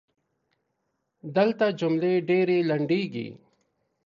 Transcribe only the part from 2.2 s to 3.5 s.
ډېري لنډیږي.